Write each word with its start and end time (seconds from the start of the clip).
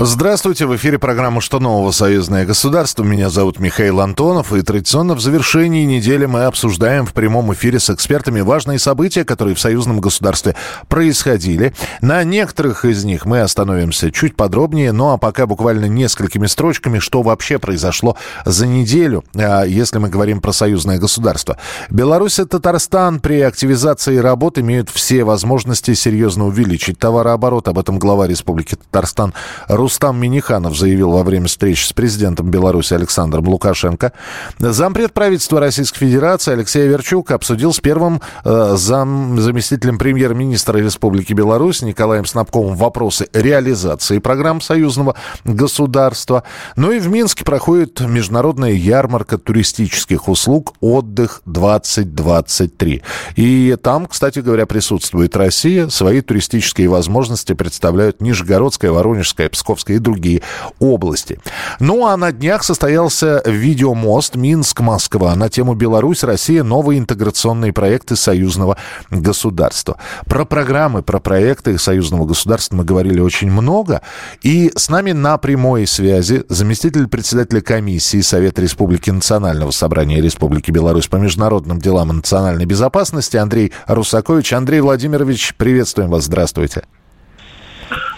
Здравствуйте, 0.00 0.66
в 0.66 0.76
эфире 0.76 0.96
программа 0.96 1.40
«Что 1.40 1.58
нового? 1.58 1.90
Союзное 1.90 2.46
государство». 2.46 3.02
Меня 3.02 3.30
зовут 3.30 3.58
Михаил 3.58 4.00
Антонов, 4.00 4.52
и 4.52 4.62
традиционно 4.62 5.16
в 5.16 5.20
завершении 5.20 5.84
недели 5.84 6.24
мы 6.24 6.44
обсуждаем 6.44 7.04
в 7.04 7.12
прямом 7.12 7.52
эфире 7.52 7.80
с 7.80 7.90
экспертами 7.90 8.40
важные 8.40 8.78
события, 8.78 9.24
которые 9.24 9.56
в 9.56 9.60
союзном 9.60 10.00
государстве 10.00 10.54
происходили. 10.86 11.74
На 12.00 12.22
некоторых 12.22 12.84
из 12.84 13.02
них 13.02 13.26
мы 13.26 13.40
остановимся 13.40 14.12
чуть 14.12 14.36
подробнее, 14.36 14.92
ну 14.92 15.08
а 15.08 15.18
пока 15.18 15.48
буквально 15.48 15.86
несколькими 15.86 16.46
строчками, 16.46 17.00
что 17.00 17.22
вообще 17.22 17.58
произошло 17.58 18.16
за 18.44 18.68
неделю, 18.68 19.24
а, 19.34 19.64
если 19.64 19.98
мы 19.98 20.10
говорим 20.10 20.40
про 20.40 20.52
союзное 20.52 20.98
государство. 20.98 21.58
Беларусь 21.90 22.38
и 22.38 22.44
Татарстан 22.44 23.18
при 23.18 23.40
активизации 23.40 24.18
работ 24.18 24.58
имеют 24.58 24.90
все 24.90 25.24
возможности 25.24 25.94
серьезно 25.94 26.46
увеличить 26.46 27.00
товарооборот. 27.00 27.66
Об 27.66 27.80
этом 27.80 27.98
глава 27.98 28.28
Республики 28.28 28.76
Татарстан 28.76 29.34
Рус 29.66 29.87
Рустам 29.88 30.20
Миниханов 30.20 30.76
заявил 30.76 31.12
во 31.12 31.22
время 31.22 31.46
встречи 31.46 31.86
с 31.86 31.94
президентом 31.94 32.50
Беларуси 32.50 32.92
Александром 32.92 33.48
Лукашенко. 33.48 34.12
Зампред 34.58 35.14
правительства 35.14 35.60
Российской 35.60 36.00
Федерации 36.00 36.52
Алексей 36.52 36.86
Верчук 36.86 37.30
обсудил 37.30 37.72
с 37.72 37.80
первым 37.80 38.20
э, 38.44 38.74
зам, 38.76 39.40
заместителем 39.40 39.98
премьер-министра 39.98 40.76
Республики 40.76 41.32
Беларусь 41.32 41.80
Николаем 41.80 42.26
Снабковым 42.26 42.76
вопросы 42.76 43.30
реализации 43.32 44.18
программ 44.18 44.60
союзного 44.60 45.14
государства. 45.44 46.42
Ну 46.76 46.92
и 46.92 46.98
в 46.98 47.08
Минске 47.08 47.46
проходит 47.46 48.02
международная 48.02 48.72
ярмарка 48.72 49.38
туристических 49.38 50.28
услуг 50.28 50.74
«Отдых-2023». 50.82 53.02
И 53.36 53.74
там, 53.82 54.04
кстати 54.04 54.40
говоря, 54.40 54.66
присутствует 54.66 55.34
Россия. 55.34 55.88
Свои 55.88 56.20
туристические 56.20 56.88
возможности 56.88 57.54
представляют 57.54 58.20
Нижегородская, 58.20 58.90
Воронежская, 58.90 59.48
Псковская 59.48 59.77
Московской 59.78 59.96
и 59.96 59.98
другие 59.98 60.42
области. 60.78 61.38
Ну 61.78 62.06
а 62.06 62.16
на 62.16 62.32
днях 62.32 62.64
состоялся 62.64 63.42
видеомост 63.44 64.36
Минск-Москва 64.36 65.34
на 65.36 65.48
тему 65.48 65.74
«Беларусь, 65.74 66.24
Россия. 66.24 66.62
Новые 66.62 66.98
интеграционные 66.98 67.72
проекты 67.72 68.16
союзного 68.16 68.76
государства». 69.10 69.96
Про 70.26 70.44
программы, 70.44 71.02
про 71.02 71.20
проекты 71.20 71.78
союзного 71.78 72.26
государства 72.26 72.76
мы 72.76 72.84
говорили 72.84 73.20
очень 73.20 73.50
много. 73.50 74.02
И 74.42 74.72
с 74.74 74.88
нами 74.88 75.12
на 75.12 75.38
прямой 75.38 75.86
связи 75.86 76.44
заместитель 76.48 77.06
председателя 77.06 77.60
комиссии 77.60 78.20
Совета 78.20 78.62
Республики 78.62 79.10
Национального 79.10 79.70
собрания 79.70 80.20
Республики 80.20 80.70
Беларусь 80.70 81.06
по 81.06 81.16
международным 81.16 81.78
делам 81.78 82.10
и 82.10 82.14
национальной 82.14 82.64
безопасности 82.64 83.36
Андрей 83.36 83.72
Русакович. 83.86 84.52
Андрей 84.52 84.80
Владимирович, 84.80 85.54
приветствуем 85.56 86.10
вас. 86.10 86.24
Здравствуйте. 86.24 86.82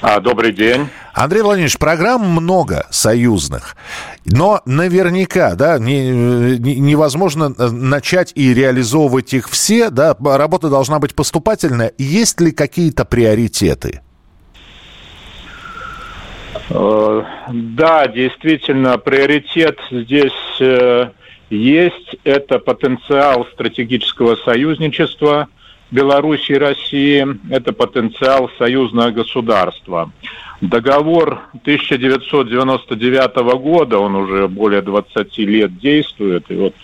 А, 0.03 0.19
добрый 0.19 0.53
день. 0.53 0.89
Андрей 1.13 1.43
Владимирович, 1.43 1.77
программ 1.77 2.23
много 2.23 2.87
союзных, 2.91 3.77
но 4.25 4.63
наверняка, 4.65 5.55
да, 5.55 5.79
не, 5.79 6.09
не, 6.11 6.77
невозможно 6.77 7.53
э, 7.59 7.69
начать 7.69 8.33
и 8.35 8.55
реализовывать 8.55 9.35
их 9.35 9.51
все, 9.51 9.91
да, 9.91 10.17
работа 10.19 10.71
должна 10.71 11.01
быть 11.01 11.15
поступательная. 11.15 11.93
Есть 11.99 12.41
ли 12.41 12.51
какие-то 12.51 13.05
приоритеты? 13.05 14.01
Э, 16.71 17.23
да, 17.53 18.09
действительно, 18.09 18.97
приоритет 18.97 19.79
здесь 19.91 20.33
э, 20.61 21.11
есть. 21.51 22.17
Это 22.25 22.59
потенциал 22.59 23.47
стратегического 23.53 24.37
союзничества– 24.37 25.49
Беларуси 25.91 26.53
и 26.53 26.59
России– 26.59 27.27
это 27.51 27.73
потенциал 27.73 28.51
союзного 28.59 29.11
государства. 29.11 30.13
Договор 30.61 31.41
1999 31.63 33.37
года, 33.59 33.99
он 33.99 34.15
уже 34.15 34.47
более 34.47 34.83
20 34.83 35.39
лет 35.39 35.79
действует, 35.79 36.45
и 36.51 36.55
вот 36.55 36.75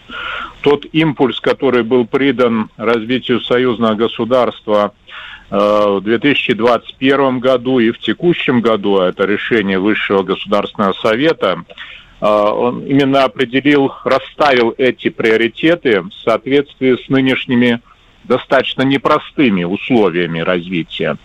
тот 0.63 0.87
импульс, 0.93 1.41
который 1.41 1.83
был 1.83 2.07
придан 2.07 2.71
развитию 2.79 3.41
союзного 3.43 3.95
государства 3.95 4.93
э, 5.51 5.57
в 5.57 6.01
2021 6.01 7.39
году 7.39 7.79
и 7.79 7.91
в 7.91 7.99
текущем 7.99 8.63
году, 8.63 8.99
а 8.99 9.09
это 9.09 9.25
решение 9.25 9.79
Высшего 9.79 10.23
государственного 10.23 10.95
совета, 10.95 11.63
э, 12.21 12.27
он 12.27 12.85
именно 12.87 13.25
определил, 13.25 13.93
расставил 14.05 14.75
эти 14.79 15.11
приоритеты 15.11 16.01
в 16.01 16.13
соответствии 16.25 16.97
с 16.97 17.09
нынешними 17.11 17.81
достаточно 18.27 18.83
непростыми 18.83 19.65
условиями 19.65 20.41
развития. 20.41 21.17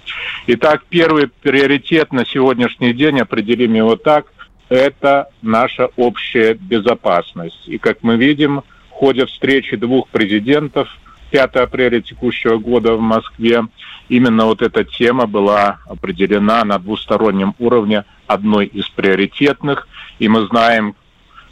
Итак, 0.48 0.84
первый 0.90 1.28
приоритет 1.28 2.12
на 2.14 2.26
сегодняшний 2.26 2.94
день, 2.94 3.20
определим 3.20 3.74
его 3.74 3.96
так, 3.96 4.28
это 4.70 5.28
наша 5.42 5.90
общая 5.98 6.54
безопасность. 6.54 7.68
И 7.68 7.78
как 7.78 8.04
мы 8.04 8.16
видим, 8.16 8.62
в 8.90 8.92
ходе 8.92 9.26
встречи 9.26 9.76
двух 9.76 10.08
президентов 10.08 10.88
5 11.32 11.56
апреля 11.56 12.02
текущего 12.02 12.58
года 12.58 12.94
в 12.94 13.02
Москве, 13.02 13.66
именно 14.10 14.46
вот 14.46 14.62
эта 14.62 14.84
тема 14.84 15.26
была 15.26 15.80
определена 15.90 16.64
на 16.64 16.78
двустороннем 16.78 17.56
уровне 17.60 18.06
одной 18.28 18.66
из 18.66 18.88
приоритетных. 18.90 19.88
И 20.20 20.28
мы 20.28 20.46
знаем, 20.48 20.96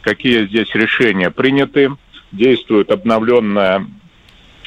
какие 0.02 0.46
здесь 0.48 0.74
решения 0.74 1.30
приняты. 1.30 1.92
Действует 2.32 2.92
обновленная 2.92 3.88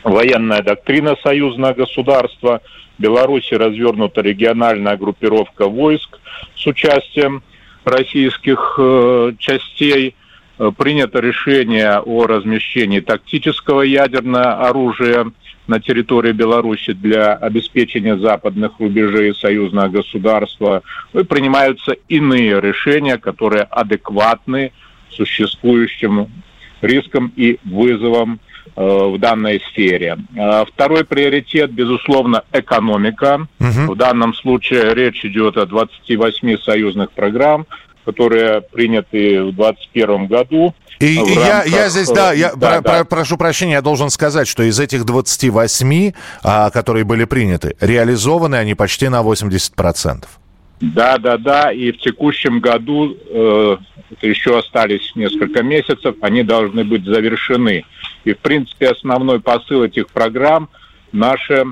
военная 0.04 0.62
доктрина 0.62 1.16
союзного 1.22 1.74
государства. 1.74 2.60
В 2.98 3.02
Беларуси 3.02 3.54
развернута 3.54 4.20
региональная 4.20 4.96
группировка 4.96 5.66
войск 5.68 6.18
с 6.56 6.66
участием 6.66 7.42
российских 7.84 8.76
э, 8.78 9.32
частей. 9.38 10.14
Э, 10.58 10.70
принято 10.76 11.18
решение 11.20 11.98
о 11.98 12.26
размещении 12.26 13.00
тактического 13.00 13.82
ядерного 13.82 14.68
оружия 14.68 15.32
на 15.66 15.80
территории 15.80 16.32
Беларуси 16.32 16.92
для 16.92 17.34
обеспечения 17.34 18.16
западных 18.16 18.78
рубежей 18.78 19.34
союзного 19.34 19.88
государства. 19.88 20.82
Ну 21.12 21.20
и 21.20 21.24
принимаются 21.24 21.96
иные 22.08 22.60
решения, 22.60 23.16
которые 23.16 23.62
адекватны 23.62 24.72
существующим 25.10 26.28
рискам 26.80 27.32
и 27.36 27.58
вызовам 27.64 28.40
в 28.76 29.18
данной 29.18 29.60
сфере. 29.70 30.18
Э, 30.36 30.64
второй 30.66 31.04
приоритет, 31.04 31.72
безусловно, 31.72 32.44
экономика. 32.52 33.46
Угу. 33.60 33.92
В 33.92 33.96
данном 33.96 34.34
случае 34.34 34.94
речь 34.94 35.24
идет 35.24 35.56
о 35.56 35.66
28 35.66 36.58
союзных 36.58 37.12
программ, 37.12 37.66
которые 38.04 38.62
приняты 38.62 39.42
в 39.42 39.52
2021 39.54 40.26
году. 40.26 40.74
И 41.00 41.14
я, 41.14 41.64
я 41.64 41.88
здесь, 41.88 42.08
да, 42.08 42.32
я 42.32 42.52
да, 42.54 42.80
про, 42.80 42.80
да. 42.80 42.98
Про, 42.98 43.04
прошу 43.04 43.36
прощения, 43.36 43.72
я 43.72 43.82
должен 43.82 44.08
сказать, 44.08 44.46
что 44.46 44.62
из 44.62 44.78
этих 44.78 45.04
28, 45.04 46.12
а, 46.42 46.70
которые 46.70 47.04
были 47.04 47.24
приняты, 47.24 47.76
реализованы 47.80 48.56
они 48.56 48.74
почти 48.74 49.08
на 49.08 49.22
80%. 49.22 50.24
Да, 50.80 51.18
да, 51.18 51.38
да. 51.38 51.72
И 51.72 51.92
в 51.92 51.98
текущем 51.98 52.60
году 52.60 53.16
э, 53.30 53.76
еще 54.20 54.58
остались 54.58 55.12
несколько 55.14 55.62
месяцев, 55.62 56.16
они 56.20 56.42
должны 56.42 56.84
быть 56.84 57.04
завершены. 57.04 57.84
И, 58.24 58.34
в 58.34 58.38
принципе, 58.38 58.88
основной 58.88 59.40
посыл 59.40 59.84
этих 59.84 60.08
программ– 60.08 60.68
наше 61.12 61.64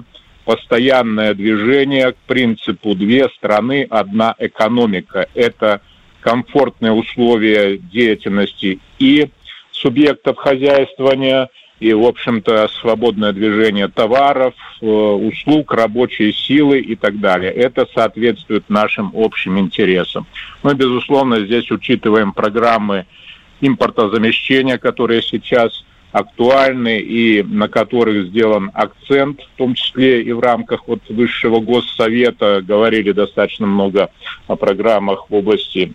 постоянное 0.45 1.35
движение 1.35 2.13
к 2.13 2.17
принципу 2.27 2.95
«две 2.95 3.29
страны, 3.31 3.87
одна 3.89 4.35
экономика». 4.39 5.29
Это 5.35 5.81
комфортные 6.21 6.93
условия 6.93 7.79
деятельности 7.79 8.81
и 8.99 9.31
субъектов 9.73 10.37
хозяйствования– 10.37 11.49
и, 11.81 11.95
в 11.95 12.05
общем-то, 12.05 12.69
свободное 12.69 13.33
движение 13.33 13.89
товаров, 13.89 14.55
э, 14.83 14.87
услуг, 14.87 15.73
рабочей 15.73 16.33
силы 16.33 16.79
и 16.79 16.95
так 16.95 17.19
далее. 17.19 17.51
Это 17.51 17.89
соответствует 17.95 18.69
нашим 18.69 19.13
общим 19.15 19.59
интересам. 19.59 20.27
Мы, 20.63 20.75
безусловно, 20.75 21.41
здесь 21.41 21.71
учитываем 21.71 22.33
программы 22.33 23.07
импортозамещения, 23.63 24.77
которые 24.77 25.23
сейчас 25.23 25.85
актуальны 26.13 26.99
и 26.99 27.43
на 27.43 27.69
которых 27.69 28.29
сделан 28.29 28.71
акцент, 28.75 29.41
в 29.43 29.59
том 29.59 29.75
числе 29.75 30.23
и 30.23 30.33
в 30.33 30.41
рамках 30.41 30.89
вот 30.89 31.01
Высшего 31.09 31.61
Госсовета 31.61 32.63
говорили 32.63 33.13
достаточно 33.13 33.67
много 33.67 34.11
о 34.47 34.57
программах 34.57 35.27
в 35.29 35.35
области 35.35 35.93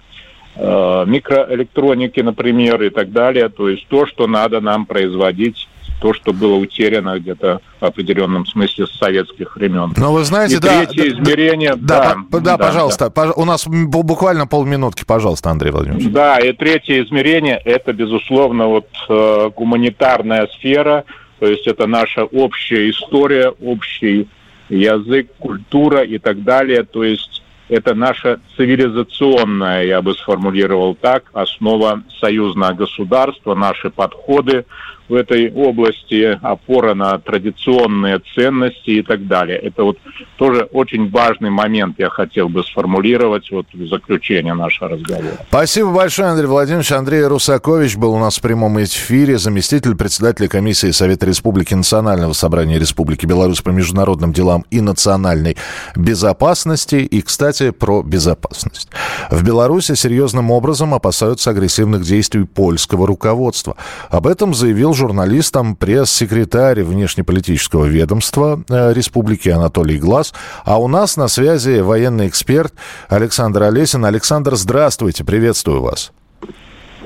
э, 0.56 1.04
микроэлектроники, 1.08 2.22
например, 2.22 2.82
и 2.84 2.90
так 2.90 3.12
далее. 3.12 3.50
То 3.50 3.70
есть 3.70 3.88
то, 3.88 4.06
что 4.06 4.28
надо 4.28 4.62
нам 4.62 4.86
производить 4.86 5.68
то, 6.06 6.14
что 6.14 6.34
было 6.34 6.54
утеряно 6.54 7.20
где-то 7.20 7.62
в 7.82 7.84
определенном 7.84 8.46
смысле 8.46 8.86
с 8.86 8.92
советских 8.92 9.56
времен. 9.56 9.92
Но 9.98 10.14
вы 10.14 10.24
знаете, 10.24 10.58
и 10.58 10.60
да... 10.60 10.86
Третье 10.86 11.02
да, 11.02 11.08
измерение... 11.08 11.76
Да, 11.76 12.00
да, 12.00 12.16
да, 12.30 12.40
да 12.40 12.58
пожалуйста. 12.60 13.12
Да. 13.16 13.32
У 13.32 13.44
нас 13.44 13.66
буквально 13.66 14.46
полминутки, 14.46 15.04
пожалуйста, 15.04 15.50
Андрей 15.50 15.72
Владимирович. 15.72 16.12
Да, 16.12 16.38
и 16.38 16.54
третье 16.54 17.04
измерение– 17.04 17.60
это, 17.66 17.92
безусловно, 17.92 18.68
вот 18.68 18.88
э, 19.10 19.50
гуманитарная 19.56 20.48
сфера, 20.60 21.06
то 21.40 21.48
есть 21.48 21.66
это 21.66 21.88
наша 21.88 22.24
общая 22.26 22.88
история, 22.92 23.50
общий 23.50 24.28
язык, 24.70 25.32
культура 25.40 26.04
и 26.04 26.20
так 26.20 26.44
далее. 26.44 26.84
То 26.84 27.04
есть 27.04 27.42
это 27.68 27.96
наша 27.96 28.40
цивилизационная, 28.58 29.86
я 29.86 30.04
бы 30.04 30.14
сформулировал 30.14 30.94
так, 30.94 31.32
основа 31.34 32.04
союзного 32.20 32.74
государства, 32.74 33.56
наши 33.56 33.90
подходы 33.90 34.66
в 35.08 35.14
этой 35.14 35.52
области, 35.52 36.38
опора 36.42 36.94
на 36.96 37.20
традиционные 37.20 38.20
ценности 38.34 38.90
и 38.90 39.02
так 39.02 39.28
далее. 39.28 39.58
Это 39.60 39.84
вот 39.84 39.98
тоже 40.38 40.68
очень 40.72 41.10
важный 41.10 41.50
момент 41.50 41.96
я 42.00 42.10
хотел 42.10 42.50
бы 42.50 42.64
сформулировать 42.64 43.52
вот 43.52 43.68
в 43.74 43.88
заключение 43.88 44.54
нашего 44.54 44.90
разговора. 44.90 45.38
Спасибо 45.50 45.92
большое, 45.92 46.30
Андрей 46.30 46.48
Владимирович. 46.48 46.92
Андрей 46.92 47.26
Русакович 47.26 47.98
был 47.98 48.14
у 48.14 48.20
нас 48.20 48.38
в 48.38 48.42
прямом 48.42 48.82
эфире, 48.84 49.38
заместитель 49.38 49.96
председателя 49.96 50.48
комиссии 50.48 50.92
Совета 50.92 51.28
Республики 51.28 51.74
Национального 51.74 52.34
собрания 52.34 52.80
Республики 52.80 53.26
Беларусь 53.26 53.62
по 53.62 53.70
международным 53.70 54.34
делам 54.34 54.66
и 54.72 54.82
национальной 54.82 55.56
безопасности. 55.96 56.96
И, 56.96 57.22
кстати, 57.22 57.70
про 57.72 58.02
безопасность. 58.02 58.90
В 59.30 59.44
Беларуси 59.44 59.94
серьезным 59.94 60.50
образом 60.52 60.94
опасаются 60.94 61.52
агрессивных 61.52 62.04
действий 62.04 62.46
польского 62.46 63.06
руководства. 63.06 63.76
Об 64.10 64.28
этом 64.28 64.54
заявил 64.54 64.95
журналистам 64.96 65.76
пресс-секретарь 65.76 66.82
внешнеполитического 66.84 67.86
ведомства 67.86 68.64
э, 68.70 68.94
Республики 68.94 69.50
Анатолий 69.50 70.00
Глаз. 70.00 70.34
А 70.64 70.80
у 70.80 70.88
нас 70.88 71.18
на 71.18 71.28
связи 71.28 71.82
военный 71.82 72.28
эксперт 72.28 72.74
Александр 73.10 73.64
Олесин. 73.64 74.06
Александр, 74.06 74.56
здравствуйте, 74.56 75.24
приветствую 75.24 75.82
вас. 75.82 76.12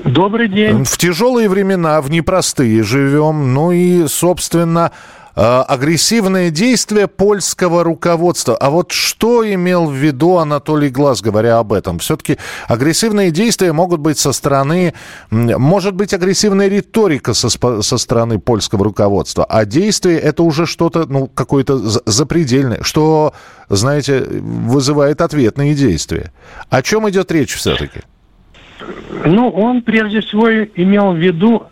Добрый 0.04 0.48
день. 0.48 0.84
В 0.84 0.96
тяжелые 0.96 1.48
времена, 1.48 2.00
в 2.00 2.10
непростые 2.10 2.82
живем. 2.82 3.52
Ну 3.52 3.70
и, 3.72 4.06
собственно, 4.08 4.92
Э, 5.36 5.62
агрессивные 5.68 6.50
действия 6.50 7.06
польского 7.06 7.84
руководства. 7.84 8.56
А 8.56 8.70
вот 8.70 8.90
что 8.90 9.48
имел 9.54 9.86
в 9.86 9.94
виду 9.94 10.38
Анатолий 10.38 10.90
Глаз, 10.90 11.22
говоря 11.22 11.58
об 11.58 11.72
этом? 11.72 12.00
Все-таки 12.00 12.36
агрессивные 12.66 13.30
действия 13.30 13.72
могут 13.72 14.00
быть 14.00 14.18
со 14.18 14.32
стороны, 14.32 14.92
может 15.30 15.94
быть 15.94 16.12
агрессивная 16.12 16.68
риторика 16.68 17.32
со, 17.34 17.48
со 17.48 17.98
стороны 17.98 18.40
польского 18.40 18.84
руководства, 18.84 19.44
а 19.44 19.64
действия 19.64 20.18
это 20.18 20.42
уже 20.42 20.66
что-то, 20.66 21.06
ну, 21.06 21.28
какое-то 21.28 21.78
запредельное, 21.78 22.82
что, 22.82 23.32
знаете, 23.68 24.20
вызывает 24.20 25.20
ответные 25.20 25.74
действия. 25.74 26.32
О 26.70 26.82
чем 26.82 27.08
идет 27.08 27.30
речь 27.30 27.54
все-таки? 27.54 28.00
Ну, 29.24 29.48
он 29.50 29.82
прежде 29.82 30.22
всего 30.22 30.50
имел 30.50 31.12
в 31.12 31.16
виду 31.16 31.66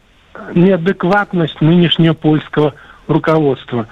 неадекватность 0.55 1.61
нынешнего 1.61 2.15
польского 2.15 2.67
руководства 2.67 2.88
руководства, 3.09 3.87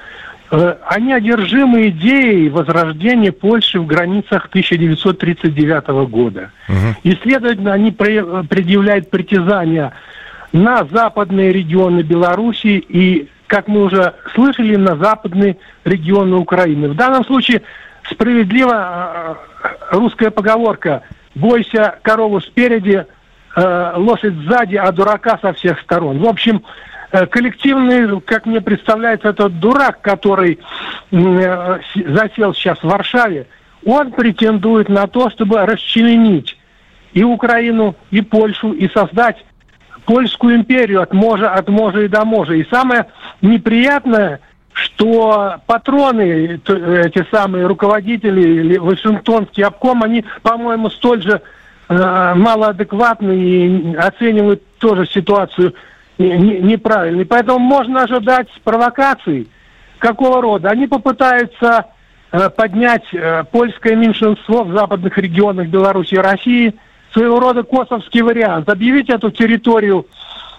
э, 0.51 0.77
они 0.87 1.13
одержимы 1.13 1.89
идеей 1.89 2.49
возрождения 2.49 3.33
Польши 3.33 3.81
в 3.81 3.87
границах 3.87 4.47
1939 4.47 6.09
года. 6.09 6.51
Угу. 6.69 6.77
И, 7.03 7.19
следовательно, 7.23 7.73
они 7.73 7.91
предъявляют 7.91 9.11
притязания 9.11 9.93
на 10.53 10.85
западные 10.85 11.53
регионы 11.53 12.01
Беларуси 12.01 12.85
и, 12.89 13.29
как 13.47 13.69
мы 13.69 13.85
уже 13.85 14.15
слышали, 14.35 14.77
на 14.77 14.97
западные 14.97 15.57
регионы 15.85 16.37
Украины. 16.37 16.89
В 16.89 16.95
данном 16.95 17.25
случае 17.25 17.62
справедлива 18.11 19.37
э, 19.62 19.69
русская 19.91 20.31
поговорка 20.31 21.03
«бойся 21.35 21.99
корову 22.03 22.41
спереди, 22.41 23.05
э, 23.57 23.93
лошадь 23.97 24.35
сзади, 24.47 24.77
а 24.77 24.93
дурака 24.93 25.39
со 25.43 25.53
всех 25.53 25.81
сторон». 25.81 26.19
В 26.19 26.27
общем, 26.27 26.62
Э, 26.62 26.96
коллективный, 27.11 28.20
как 28.20 28.47
мне 28.47 28.61
представляется, 28.61 29.29
этот 29.29 29.58
дурак, 29.61 30.00
который 30.00 30.58
э, 31.11 31.79
засел 31.94 32.55
сейчас 32.55 32.79
в 32.79 32.85
Варшаве, 32.85 33.47
он 33.85 34.12
претендует 34.12 34.88
на 34.88 35.06
то, 35.06 35.31
чтобы 35.31 35.64
расчленить 35.64 36.56
и 37.12 37.23
Украину, 37.23 37.94
и 38.11 38.20
Польшу, 38.20 38.73
и 38.73 38.88
создать 38.88 39.37
польскую 40.05 40.56
империю 40.56 41.03
от 41.03 41.12
можа, 41.12 41.53
от 41.53 41.69
можа 41.69 42.03
и 42.03 42.08
до 42.08 42.25
можа. 42.25 42.55
И 42.55 42.69
самое 42.69 43.06
неприятное, 43.43 44.41
что 44.73 45.56
патроны, 45.67 46.61
эти 46.62 47.26
самые 47.31 47.67
руководители 47.67 48.41
или 48.41 48.76
Вашингтонский 48.76 49.64
обком, 49.64 50.02
они, 50.02 50.25
по-моему, 50.43 50.91
столь 50.91 51.23
же 51.23 51.41
э, 51.88 52.35
малоадекватны 52.35 53.32
и 53.32 53.94
оценивают 53.97 54.62
тоже 54.79 55.06
ситуацию 55.06 55.75
неправильный. 56.19 57.27
Поэтому 57.27 57.59
можно 57.59 58.03
ожидать 58.03 58.49
провокаций 58.65 59.49
какого 59.99 60.41
рода. 60.41 60.71
Они 60.71 60.87
попытаются 60.87 61.87
э, 62.33 62.51
поднять 62.51 63.05
э, 63.13 63.45
польское 63.51 63.97
меньшинство 63.97 64.65
в 64.65 64.73
западных 64.73 65.17
регионах 65.19 65.69
Беларуси 65.69 66.15
и 66.15 66.19
России, 66.19 66.75
своего 67.13 67.41
рода 67.41 67.63
косовский 67.63 68.23
вариант, 68.23 68.69
объявить 68.69 69.09
эту 69.09 69.31
территорию 69.31 70.07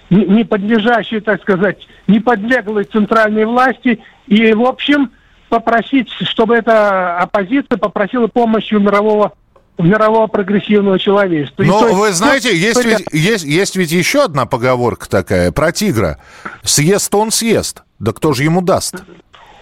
не 0.09 0.44
подлежащей, 0.44 1.19
так 1.19 1.42
сказать, 1.42 1.86
не 2.07 2.19
подлеглой 2.19 2.86
центральной 2.86 3.45
власти 3.45 4.00
и, 4.25 4.53
в 4.53 4.63
общем, 4.63 5.12
попросить, 5.50 6.10
чтобы 6.12 6.56
эта 6.56 7.18
оппозиция 7.19 7.77
попросила 7.77 8.27
помощи 8.27 8.74
у 8.74 8.80
мирового 8.80 9.33
мирового 9.77 10.27
прогрессивного 10.27 11.00
человечества. 11.00 11.63
Но 11.63 11.79
то, 11.79 11.94
вы 11.94 12.12
знаете, 12.12 12.56
есть, 12.56 12.83
ведь, 12.83 13.06
есть, 13.12 13.45
есть 13.45 13.75
ведь 13.75 13.91
еще 13.91 14.24
одна 14.24 14.45
поговорка 14.45 15.09
такая 15.09 15.51
про 15.51 15.71
тигра. 15.71 16.18
Съест 16.63 17.13
он 17.13 17.31
съест. 17.31 17.83
Да 18.00 18.12
кто 18.12 18.33
же 18.33 18.44
ему 18.44 18.62
даст? 18.62 19.03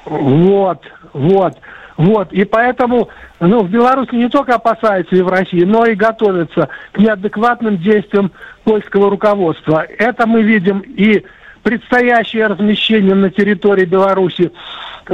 Вот, 0.05 0.81
вот. 1.13 1.57
Вот, 1.97 2.33
и 2.33 2.43
поэтому 2.43 3.07
ну, 3.39 3.63
в 3.63 3.69
Беларуси 3.69 4.15
не 4.15 4.27
только 4.27 4.55
опасаются 4.55 5.15
и 5.15 5.21
в 5.21 5.29
России, 5.29 5.63
но 5.63 5.85
и 5.85 5.95
готовятся 5.95 6.67
к 6.91 6.97
неадекватным 6.97 7.77
действиям 7.77 8.31
польского 8.65 9.09
руководства. 9.09 9.85
Это 9.97 10.27
мы 10.27 10.41
видим 10.43 10.79
и 10.79 11.23
предстоящее 11.63 12.47
размещение 12.47 13.15
на 13.15 13.29
территории 13.29 13.85
Беларуси 13.85 14.51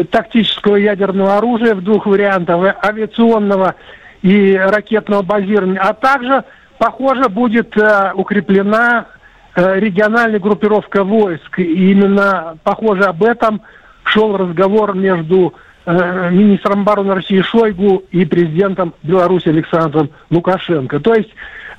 тактического 0.10 0.76
ядерного 0.76 1.38
оружия 1.38 1.76
в 1.76 1.82
двух 1.82 2.08
вариантах, 2.08 2.76
авиационного 2.84 3.76
и 4.22 4.56
ракетного 4.56 5.22
базирования, 5.22 5.80
а 5.80 5.94
также, 5.94 6.44
похоже, 6.78 7.30
будет 7.30 7.76
э, 7.78 8.12
укреплена 8.14 9.08
э, 9.56 9.80
региональная 9.80 10.40
группировка 10.40 11.04
войск. 11.04 11.60
И 11.60 11.92
именно, 11.92 12.58
похоже, 12.64 13.04
об 13.04 13.24
этом 13.24 13.62
шел 14.04 14.38
разговор 14.38 14.96
между 14.96 15.54
э, 15.86 16.30
министром 16.32 16.82
обороны 16.82 17.16
России 17.16 17.42
Шойгу 17.42 18.04
и 18.12 18.26
президентом 18.26 18.94
Беларуси 19.04 19.50
Александром 19.50 20.10
Лукашенко. 20.30 21.00
То 21.00 21.16
есть 21.16 21.30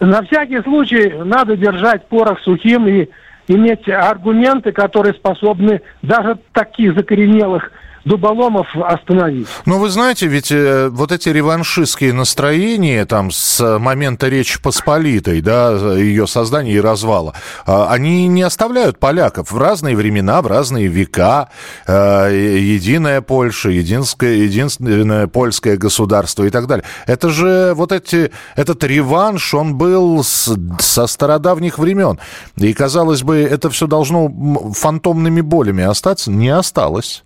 на 0.01 0.23
всякий 0.23 0.61
случай 0.63 1.13
надо 1.25 1.57
держать 1.57 2.09
порох 2.09 2.41
сухим 2.41 2.89
и 2.89 3.09
иметь 3.49 3.89
аргументы, 3.89 4.73
которые 4.73 5.15
способны 5.15 5.83
даже 6.03 6.39
таких 6.53 6.95
закоренелых 6.95 7.71
дуболомов 8.05 8.67
остановить. 8.77 9.47
Ну, 9.67 9.79
вы 9.79 9.89
знаете, 9.91 10.27
ведь 10.27 10.51
э, 10.51 10.89
вот 10.89 11.13
эти 11.13 11.29
реваншистские 11.29 12.13
настроения 12.13 13.05
там 13.07 13.31
с 13.31 13.79
момента 13.79 14.29
Речи 14.29 14.61
Посполитой, 14.61 15.41
да, 15.41 15.73
ее 15.97 16.27
создания 16.27 16.73
и 16.73 16.81
развала, 16.81 17.35
э, 17.67 17.87
они 17.89 18.27
не 18.27 18.43
оставляют 18.43 18.99
поляков 18.99 19.53
в 19.53 19.59
разные 19.59 19.97
времена, 19.97 20.43
в 20.43 20.47
разные 20.47 20.89
века. 20.89 21.49
Э, 21.87 22.29
единая 22.33 23.21
Польша, 23.21 23.71
единское, 23.71 24.35
единственное 24.35 25.27
польское 25.27 25.77
государство 25.77 26.45
и 26.45 26.51
так 26.51 26.67
далее. 26.67 26.85
Это 27.07 27.29
же 27.31 27.73
вот 27.75 27.93
эти, 27.93 28.31
этот 28.57 28.83
реванш, 28.85 29.55
он 29.55 29.77
был 29.77 30.23
с, 30.25 30.57
со 30.79 31.07
стародавних 31.07 31.79
времен. 31.79 32.19
И, 32.57 32.73
казалось 32.73 33.23
бы, 33.23 33.39
это 33.39 33.71
все 33.71 33.87
должно 33.87 34.73
фантомными 34.73 35.41
болями 35.41 35.85
остаться. 35.85 36.31
Не 36.31 36.51
осталось. 36.51 37.25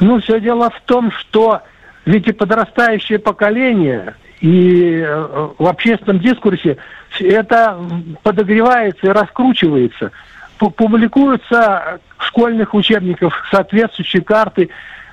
Ну, 0.00 0.20
все 0.20 0.40
дело 0.40 0.70
в 0.70 0.80
том, 0.82 1.10
что 1.10 1.62
ведь 2.04 2.26
и 2.26 2.32
подрастающее 2.32 3.18
поколение, 3.18 4.14
и 4.40 5.02
э, 5.04 5.48
в 5.58 5.66
общественном 5.66 6.20
дискурсе 6.20 6.78
это 7.18 7.78
подогревается 8.22 9.06
и 9.06 9.10
раскручивается. 9.10 10.12
Публикуются 10.58 12.00
в 12.16 12.24
школьных 12.26 12.74
учебниках 12.74 13.46
соответствующие 13.50 14.22
карты. 14.22 14.70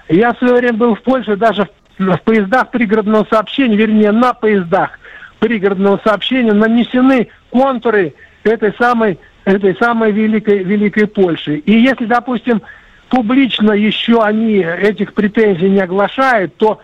Я 0.10 0.34
в 0.34 0.38
свое 0.38 0.56
время 0.56 0.78
был 0.78 0.96
в 0.96 1.02
Польше 1.02 1.36
даже 1.36 1.68
в 1.98 2.18
поездах 2.24 2.72
пригородного 2.72 3.28
сообщения, 3.30 3.76
вернее, 3.76 4.12
на 4.12 4.34
поездах 4.34 5.00
пригородного 5.40 6.00
сообщения 6.04 6.54
нанесены 6.54 7.28
контуры 7.50 8.14
этой 8.44 8.74
самой, 8.74 9.20
этой 9.44 9.76
самой 9.76 10.12
великой, 10.12 10.64
великой 10.64 11.08
Польши. 11.08 11.58
И 11.58 11.74
если, 11.74 12.06
допустим, 12.06 12.62
публично 13.10 13.72
еще 13.72 14.22
они 14.22 14.58
этих 14.58 15.14
претензий 15.14 15.70
не 15.70 15.82
оглашают, 15.82 16.56
то 16.58 16.80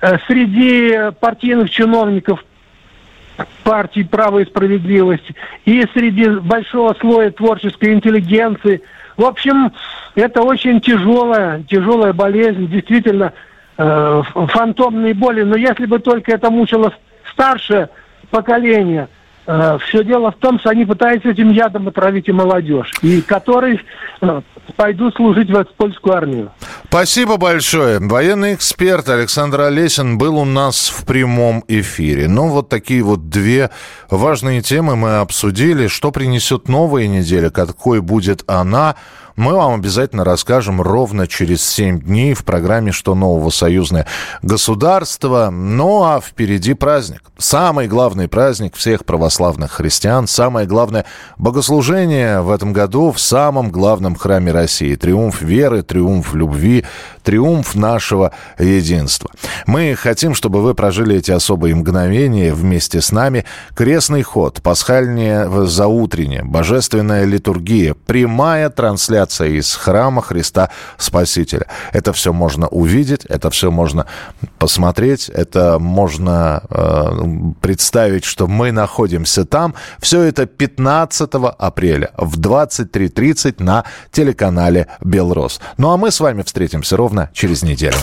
э, 0.00 0.18
среди 0.26 1.12
партийных 1.20 1.70
чиновников 1.70 2.44
партии 3.64 4.02
«Право 4.02 4.40
и 4.40 4.44
справедливость» 4.44 5.32
и 5.64 5.86
среди 5.94 6.28
большого 6.28 6.94
слоя 7.00 7.30
творческой 7.30 7.94
интеллигенции 7.94 8.82
В 9.16 9.24
общем, 9.24 9.72
это 10.14 10.42
очень 10.42 10.80
тяжелая, 10.80 11.62
тяжелая 11.62 12.12
болезнь, 12.12 12.68
действительно, 12.68 13.32
э, 13.78 14.22
фантомные 14.48 15.14
боли. 15.14 15.42
Но 15.42 15.56
если 15.56 15.86
бы 15.86 15.98
только 15.98 16.32
это 16.32 16.50
мучило 16.50 16.92
старшее 17.32 17.88
поколение– 18.30 19.08
Э, 19.52 19.78
все 19.84 20.04
дело 20.04 20.30
в 20.30 20.36
том, 20.36 20.60
что 20.60 20.70
они 20.70 20.84
пытаются 20.84 21.30
этим 21.30 21.50
ядом 21.50 21.88
отравить 21.88 22.28
и 22.28 22.32
молодежь, 22.32 22.92
и 23.02 23.20
которые 23.20 23.80
пойдут 24.74 25.14
служить 25.16 25.48
в 25.50 25.64
польскую 25.76 26.16
армию. 26.16 26.52
Спасибо 26.88 27.36
большое. 27.36 27.98
Военный 28.00 28.54
эксперт 28.54 29.08
Александр 29.08 29.62
Олесин 29.62 30.18
был 30.18 30.38
у 30.38 30.44
нас 30.44 30.88
в 30.88 31.04
прямом 31.06 31.64
эфире. 31.68 32.28
Ну, 32.28 32.48
вот 32.48 32.68
такие 32.68 33.02
вот 33.02 33.28
две 33.28 33.70
важные 34.10 34.62
темы 34.62 34.96
мы 34.96 35.18
обсудили. 35.18 35.86
Что 35.86 36.10
принесет 36.10 36.68
новая 36.68 37.06
неделя, 37.06 37.50
какой 37.50 38.00
будет 38.00 38.44
она– 38.46 38.96
мы 39.36 39.54
вам 39.54 39.74
обязательно 39.74 40.24
расскажем 40.24 40.82
ровно 40.82 41.26
через 41.26 41.62
7 41.66 42.00
дней 42.00 42.34
в 42.34 42.44
программе 42.44 42.92
«Что 42.92 43.14
нового 43.14 43.50
союзное 43.50 44.06
государство». 44.42 45.50
Ну 45.50 46.02
а 46.02 46.20
впереди 46.20 46.74
праздник. 46.74 47.22
Самый 47.38 47.88
главный 47.88 48.28
праздник 48.28 48.74
всех 48.74 49.04
православных 49.04 49.72
христиан. 49.72 50.26
Самое 50.26 50.66
главное 50.66 51.04
богослужение 51.38 52.40
в 52.40 52.50
этом 52.50 52.72
году 52.72 53.12
в 53.12 53.20
самом 53.20 53.70
главном 53.70 54.16
храме 54.16 54.52
России. 54.52 54.94
Триумф 54.96 55.40
веры, 55.40 55.82
триумф 55.82 56.34
любви, 56.34 56.84
триумф 57.22 57.74
нашего 57.74 58.32
единства. 58.58 59.30
Мы 59.66 59.94
хотим, 59.94 60.34
чтобы 60.34 60.60
вы 60.62 60.74
прожили 60.74 61.16
эти 61.16 61.30
особые 61.30 61.74
мгновения 61.74 62.52
вместе 62.52 63.00
с 63.00 63.12
нами. 63.12 63.44
Крестный 63.74 64.22
ход, 64.22 64.60
пасхальное 64.62 65.48
заутреннее, 65.66 66.42
божественная 66.44 67.24
литургия, 67.24 67.94
прямая 67.94 68.70
трансляция 68.70 69.19
трансляция 69.20 69.48
из 69.58 69.74
храма 69.74 70.22
Христа 70.22 70.70
Спасителя. 70.96 71.66
Это 71.92 72.12
все 72.12 72.32
можно 72.32 72.68
увидеть, 72.68 73.24
это 73.26 73.50
все 73.50 73.70
можно 73.70 74.06
посмотреть, 74.58 75.28
это 75.28 75.78
можно 75.78 76.62
э, 76.70 77.52
представить, 77.60 78.24
что 78.24 78.46
мы 78.46 78.72
находимся 78.72 79.44
там. 79.44 79.74
Все 80.00 80.22
это 80.22 80.46
15 80.46 81.30
апреля 81.58 82.10
в 82.16 82.38
23.30 82.38 83.62
на 83.62 83.84
телеканале 84.10 84.86
«Белрос». 85.02 85.60
Ну 85.76 85.90
а 85.90 85.96
мы 85.96 86.10
с 86.10 86.20
вами 86.20 86.42
встретимся 86.42 86.96
ровно 86.96 87.28
через 87.32 87.62
неделю. 87.62 87.96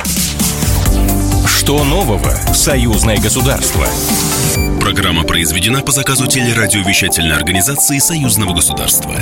Что 1.48 1.84
нового 1.84 2.32
в 2.52 2.56
союзное 2.56 3.18
государство? 3.18 3.86
Программа 4.80 5.24
произведена 5.24 5.82
по 5.82 5.92
заказу 5.92 6.28
телерадиовещательной 6.28 7.36
организации 7.36 7.98
Союзного 7.98 8.54
государства. 8.54 9.16